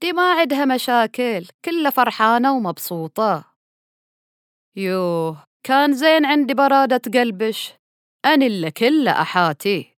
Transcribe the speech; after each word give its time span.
دي 0.00 0.12
ما 0.12 0.32
عندها 0.40 0.64
مشاكل 0.64 1.46
كلها 1.64 1.90
فرحانة 1.90 2.56
ومبسوطة. 2.56 3.44
يوه 4.76 5.44
كان 5.62 5.92
زين 5.92 6.24
عندي 6.24 6.54
برادة 6.54 7.20
قلبش. 7.20 7.72
أنا 8.24 8.46
اللي 8.46 8.70
كله 8.70 9.10
أحاتي. 9.10 9.96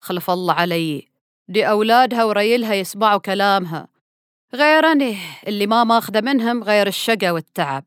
خلف 0.00 0.30
الله 0.30 0.54
علي 0.54 1.08
دي 1.48 1.68
أولادها 1.68 2.24
وريلها 2.24 2.74
يسمعوا 2.74 3.18
كلامها. 3.18 3.88
غير 4.54 4.92
اللي 5.48 5.66
ما 5.66 5.84
ماخذة 5.84 6.20
منهم 6.20 6.64
غير 6.64 6.86
الشقا 6.86 7.30
والتعب. 7.30 7.84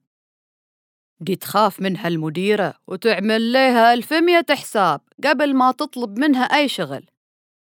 دي 1.19 1.35
تخاف 1.35 1.79
منها 1.79 2.07
المديرة 2.07 2.73
وتعمل 2.87 3.53
لها 3.53 3.93
ألف 3.93 4.13
مية 4.13 4.45
حساب 4.49 5.01
قبل 5.23 5.55
ما 5.55 5.71
تطلب 5.71 6.19
منها 6.19 6.43
أي 6.43 6.67
شغل. 6.67 7.05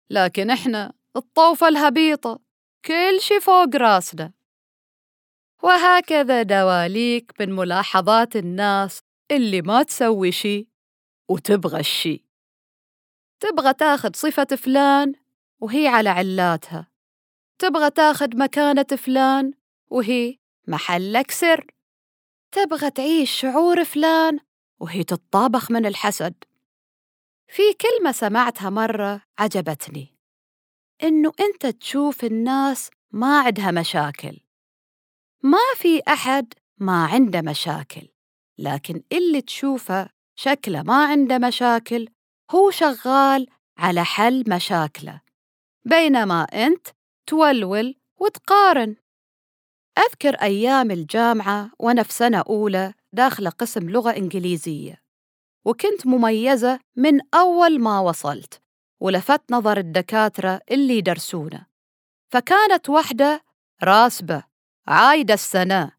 لكن 0.09 0.49
إحنا 0.49 0.93
الطوفة 1.15 1.67
الهبيطة. 1.67 2.46
كل 2.87 3.21
شي 3.21 3.39
فوق 3.39 3.75
راسنا. 3.75 4.33
وهكذا 5.63 6.43
دواليك 6.43 7.31
من 7.39 7.55
ملاحظات 7.55 8.35
الناس 8.35 9.01
اللي 9.31 9.61
ما 9.61 9.83
تسوي 9.83 10.31
شي 10.31 10.67
وتبغى 11.29 11.79
الشي 11.79 12.25
تبغى 13.39 13.73
تاخد 13.73 14.15
صفة 14.15 14.43
فلان 14.43 15.13
وهي 15.59 15.87
على 15.87 16.09
علاتها. 16.09 16.87
تبغى 17.59 17.89
تاخد 17.89 18.35
مكانة 18.35 18.83
فلان 18.97 19.53
وهي 19.87 20.37
محلك 20.67 21.31
سر. 21.31 21.67
تبغى 22.51 22.89
تعيش 22.89 23.31
شعور 23.31 23.83
فلان 23.83 24.39
وهي 24.79 25.03
تتطابخ 25.03 25.71
من 25.71 25.85
الحسد. 25.85 26.33
في 27.47 27.61
كلمة 27.81 28.11
سمعتها 28.11 28.69
مرة 28.69 29.21
عجبتني. 29.39 30.16
إنه 31.03 31.31
أنت 31.39 31.65
تشوف 31.65 32.23
الناس 32.23 32.89
ما 33.11 33.39
عندها 33.39 33.71
مشاكل. 33.71 34.39
ما 35.43 35.73
في 35.75 36.01
أحد 36.07 36.53
ما 36.77 37.05
عنده 37.05 37.41
مشاكل 37.41 38.07
لكن 38.57 39.03
اللي 39.11 39.41
تشوفه 39.41 40.09
شكله 40.35 40.81
ما 40.83 41.05
عنده 41.05 41.37
مشاكل 41.37 42.07
هو 42.51 42.71
شغال 42.71 43.47
على 43.77 44.05
حل 44.05 44.43
مشاكله 44.47 45.21
بينما 45.85 46.43
أنت 46.43 46.87
تولول 47.27 47.95
وتقارن. 48.19 48.95
أذكر 49.97 50.35
أيام 50.35 50.91
الجامعة 50.91 51.71
وأنا 51.79 52.03
في 52.03 52.13
سنة 52.13 52.43
أولى 52.49 52.93
داخلة 53.13 53.49
قسم 53.49 53.89
لغة 53.89 54.17
إنجليزية 54.17 55.01
وكنت 55.65 56.07
مميزة 56.07 56.79
من 56.95 57.19
أول 57.33 57.79
ما 57.79 57.99
وصلت. 57.99 58.61
ولفت 58.99 59.51
نظر 59.51 59.77
الدكاترة 59.77 60.61
اللي 60.71 60.97
يدرسونا 60.97 61.65
فكانت 62.29 62.89
وحدة 62.89 63.43
راسبة 63.83 64.43
عايدة 64.87 65.33
السنة. 65.33 65.91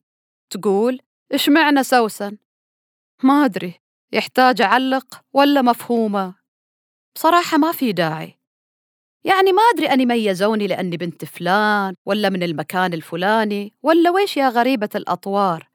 تقول 0.50 1.00
إيش 1.32 1.48
معنى 1.48 1.82
سوسن؟ 1.84 2.38
ما 3.22 3.44
أدري 3.44 3.74
يحتاج 4.12 4.62
أعلق 4.62 5.22
ولا 5.32 5.62
مفهومة. 5.62 6.34
بصراحة 7.14 7.58
ما 7.58 7.72
في 7.72 7.92
داعي. 7.92 8.38
يعني 9.24 9.52
ما 9.52 9.62
أدري 9.74 9.86
أني 9.86 10.06
ميزوني 10.06 10.66
لأني 10.66 10.96
بنت 10.96 11.24
فلان 11.24 11.94
ولا 12.06 12.28
من 12.28 12.42
المكان 12.42 12.94
الفلاني 12.94 13.74
ولا 13.82 14.10
ويش 14.10 14.36
يا 14.36 14.48
غريبة 14.48 14.88
الأطوار. 14.94 15.68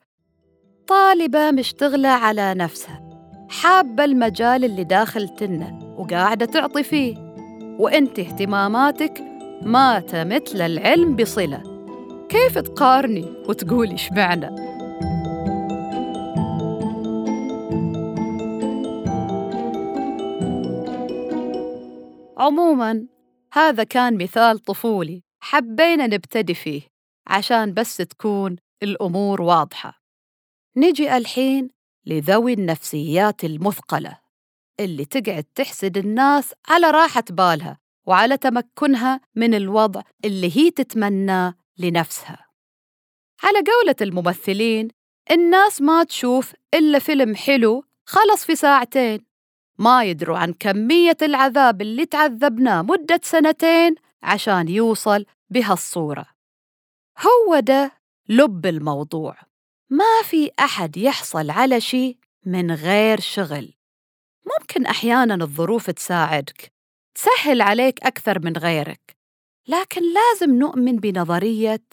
طالبة 0.88 1.52
مشتغلة 1.52 2.10
على 2.10 2.54
نفسها 2.54 3.10
حابة 3.50 4.04
المجال 4.04 4.66
اللي 4.66 4.84
داخل 4.84 5.30
تنة. 5.30 5.83
وقاعدة 6.04 6.46
تعطي 6.46 6.84
فيه. 6.84 7.18
وإنت 7.80 8.20
اهتماماتك 8.20 9.24
مات 9.62 10.16
مثل 10.16 10.62
العلم 10.62 11.16
بصلة. 11.16 11.64
كيف 12.30 12.58
تقارني 12.58 13.26
وتقولي 13.50 13.96
معنى؟ 14.12 14.74
عموما 22.38 23.08
هذا 23.54 23.84
كان 23.84 24.18
مثال 24.18 24.60
طفولي 24.60 25.24
حبينا 25.40 26.08
نبتدي 26.08 26.54
فيه 26.54 26.82
عشان 27.28 27.74
بس 27.74 27.98
تكون 27.98 28.56
الأمور 28.84 29.42
واضحة. 29.42 30.02
نجي 30.78 31.18
الحين 31.18 31.70
لذوي 32.06 32.54
النفسيات 32.54 33.44
المثقلة. 33.44 34.23
اللي 34.80 35.06
تقعد 35.06 35.44
تحسد 35.44 35.98
الناس 35.98 36.54
على 36.68 36.92
راحة 36.92 37.24
بالها 37.30 37.78
وعلى 38.06 38.38
تمكنها 38.38 39.22
من 39.36 39.54
الوضع 39.54 40.02
اللي 40.26 40.58
هي 40.58 40.72
تتمناه 40.72 41.56
لنفسها. 41.78 42.48
على 43.44 43.58
قولة 43.58 43.96
الممثلين 44.02 44.88
الناس 45.32 45.82
ما 45.82 46.04
تشوف 46.04 46.54
إلا 46.74 47.00
فيلم 47.00 47.36
حلو 47.36 47.84
خلص 48.06 48.46
في 48.46 48.56
ساعتين. 48.56 49.26
ما 49.80 50.04
يدروا 50.04 50.38
عن 50.38 50.54
كمية 50.54 51.18
العذاب 51.22 51.82
اللي 51.82 52.06
تعذبناه 52.06 52.82
مدة 52.82 53.20
سنتين 53.24 53.96
عشان 54.24 54.68
يوصل 54.68 55.26
بهالصورة. 55.50 56.26
هو 57.20 57.60
ده 57.60 57.92
لب 58.30 58.66
الموضوع. 58.66 59.38
ما 59.90 60.22
في 60.24 60.52
أحد 60.60 60.98
يحصل 60.98 61.50
على 61.50 61.82
شيء 61.82 62.18
من 62.46 62.72
غير 62.72 63.20
شغل. 63.20 63.74
ممكن 64.64 64.86
أحياناً 64.86 65.44
الظروف 65.44 65.90
تساعدك 65.90 66.72
تسهل 67.16 67.62
عليك 67.62 68.04
أكثر 68.04 68.40
من 68.40 68.58
غيرك 68.58 69.18
لكن 69.68 70.02
لازم 70.14 70.56
نؤمن 70.60 70.96
بنظرية 70.96 71.84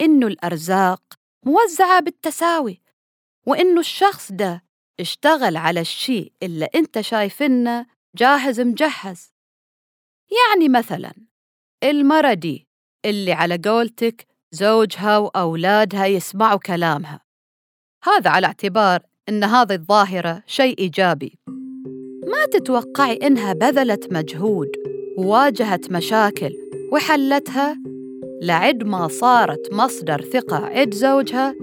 إنه 0.00 0.26
الأرزاق 0.26 1.02
موزعة 1.46 2.00
بالتساوي 2.00 2.80
وإنه 3.46 3.80
الشخص 3.80 4.32
ده 4.32 4.64
اشتغل 5.00 5.56
على 5.56 5.80
الشيء 5.80 6.32
اللي 6.42 6.68
أنت 6.74 7.00
شايفنه 7.00 7.86
جاهز 8.16 8.60
مجهز. 8.60 9.32
يعني 10.30 10.68
مثلاً 10.68 11.12
المرة 11.84 12.34
دي 12.34 12.68
اللي 13.04 13.32
على 13.32 13.60
قولتك 13.64 14.26
زوجها 14.50 15.18
وأولادها 15.18 16.06
يسمعوا 16.06 16.58
كلامها 16.58 17.20
هذا 18.04 18.30
على 18.30 18.46
اعتبار 18.46 19.02
أن 19.28 19.44
هذه 19.44 19.72
الظاهرة 19.74 20.42
شيء 20.46 20.78
إيجابي. 20.78 21.38
ما 22.22 22.46
تتوقعي 22.52 23.14
إنها 23.16 23.52
بذلت 23.52 24.12
مجهود 24.12 24.68
وواجهت 25.18 25.90
مشاكل 25.92 26.52
وحلتها 26.92 27.78
لعد 28.42 28.84
ما 28.84 29.08
صارت 29.08 29.72
مصدر 29.72 30.20
ثقة 30.20 30.56
عد 30.56 30.94
زوجها 30.94 31.54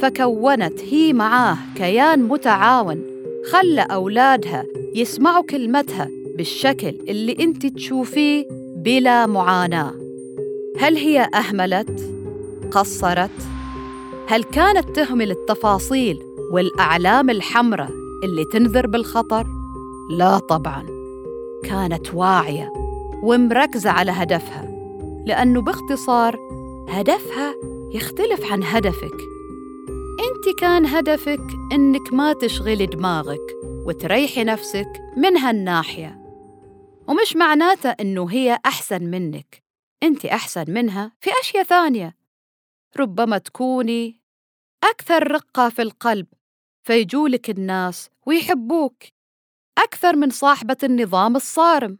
فكونت 0.00 0.80
هي 0.80 1.12
معاه 1.12 1.58
كيان 1.76 2.22
متعاون 2.22 3.02
خلى 3.50 3.86
أولادها 3.90 4.64
يسمعوا 4.94 5.42
كلمتها 5.42 6.08
بالشكل 6.36 6.94
اللي 7.08 7.36
أنت 7.40 7.66
تشوفيه 7.66 8.44
بلا 8.76 9.26
معاناة 9.26 9.92
هل 10.78 10.96
هي 10.96 11.28
أهملت؟ 11.34 12.00
قصرت؟ 12.70 13.30
هل 14.28 14.44
كانت 14.44 14.96
تهمل 14.96 15.30
التفاصيل 15.30 16.18
والأعلام 16.52 17.30
الحمراء 17.30 17.90
اللي 18.24 18.44
تنذر 18.52 18.86
بالخطر؟ 18.86 19.61
لا 20.10 20.38
طبعاً. 20.38 20.86
كانت 21.64 22.14
واعية 22.14 22.72
ومركزة 23.22 23.90
على 23.90 24.10
هدفها 24.10 24.62
لأنه 25.26 25.62
باختصار 25.62 26.38
هدفها 26.88 27.54
يختلف 27.94 28.52
عن 28.52 28.62
هدفك. 28.62 29.18
أنت 30.20 30.60
كان 30.60 30.86
هدفك 30.86 31.46
إنك 31.72 32.12
ما 32.12 32.32
تشغلي 32.32 32.86
دماغك 32.86 33.56
وتريحي 33.86 34.44
نفسك 34.44 34.92
من 35.16 35.36
هالناحية. 35.36 36.22
ومش 37.08 37.36
معناته 37.36 37.90
إنه 37.90 38.30
هي 38.30 38.58
أحسن 38.66 39.02
منك 39.02 39.62
أنت 40.02 40.24
أحسن 40.24 40.64
منها 40.68 41.12
في 41.20 41.30
أشياء 41.40 41.64
ثانية. 41.64 42.16
ربما 42.96 43.38
تكوني 43.38 44.20
أكثر 44.84 45.30
رقة 45.30 45.68
في 45.68 45.82
القلب 45.82 46.26
فيجولك 46.82 47.50
الناس 47.50 48.10
ويحبوك. 48.26 49.02
أكثر 49.78 50.16
من 50.16 50.30
صاحبة 50.30 50.76
النظام 50.82 51.36
الصارم. 51.36 51.98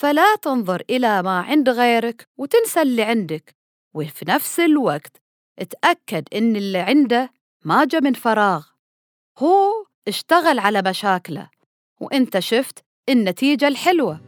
فلا 0.00 0.36
تنظر 0.36 0.82
إلى 0.90 1.22
ما 1.22 1.40
عند 1.40 1.68
غيرك 1.68 2.28
وتنسى 2.36 2.82
اللي 2.82 3.02
عندك 3.02 3.56
وفي 3.94 4.24
نفس 4.28 4.60
الوقت 4.60 5.16
اتأكد 5.58 6.28
إن 6.34 6.56
اللي 6.56 6.78
عنده 6.78 7.30
ما 7.64 7.84
جا 7.84 8.00
من 8.00 8.12
فراغ. 8.12 8.66
هو 9.38 9.86
اشتغل 10.08 10.58
على 10.58 10.82
مشاكله 10.86 11.50
وإنت 12.00 12.38
شفت 12.38 12.84
النتيجة 13.08 13.68
الحلوة. 13.68 14.20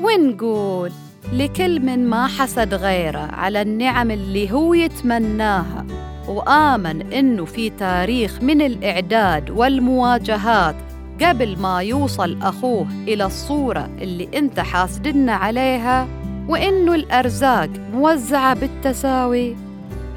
ونقول 0.00 0.92
لكل 1.32 1.80
من 1.80 2.06
ما 2.10 2.26
حسد 2.26 2.74
غيره 2.74 3.18
على 3.18 3.62
النعم 3.62 4.10
اللي 4.10 4.52
هو 4.52 4.74
يتمناها 4.74 5.86
وآمن 6.28 7.12
إنه 7.12 7.44
في 7.44 7.70
تاريخ 7.70 8.42
من 8.42 8.60
الإعداد 8.62 9.50
والمواجهات 9.50 10.85
قبل 11.22 11.58
ما 11.58 11.82
يوصل 11.82 12.38
أخوه 12.42 12.86
إلى 13.08 13.24
الصورة 13.24 13.88
اللي 13.98 14.28
أنت 14.34 14.60
حاسدنا 14.60 15.32
عليها 15.32 16.08
وإنه 16.48 16.94
الأرزاق 16.94 17.68
موزعة 17.92 18.54
بالتساوي 18.54 19.56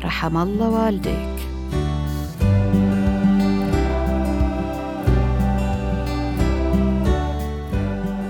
رحم 0.04 0.38
الله 0.38 0.70
والديك. 0.70 1.40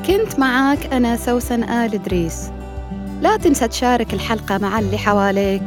كنت 0.08 0.40
معاك 0.40 0.94
أنا 0.94 1.16
سوسن 1.16 1.64
آل 1.64 1.94
إدريس. 1.94 2.52
لا 3.22 3.38
تنسى 3.38 3.68
تشارك 3.68 4.14
الحلقة 4.14 4.58
مع 4.58 4.80
اللي 4.80 4.98
حواليك 4.98 5.64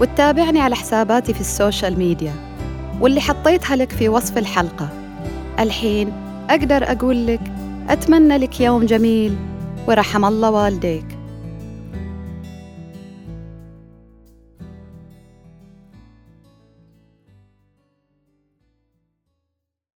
وتتابعني 0.00 0.60
على 0.60 0.74
حساباتي 0.74 1.34
في 1.34 1.40
ال 1.40 1.48
social 1.48 1.98
media 1.98 2.34
واللي 3.00 3.20
حطيتها 3.20 3.76
لك 3.76 3.90
في 3.90 4.08
وصف 4.08 4.38
الحلقة. 4.38 4.88
الحين 5.58 6.12
أقدر 6.52 6.92
أقول 6.92 7.26
لك 7.26 7.40
أتمنى 7.88 8.36
لك 8.38 8.60
يوم 8.60 8.86
جميل 8.86 9.36
ورحم 9.88 10.24
الله 10.24 10.50
والديك. 10.50 11.11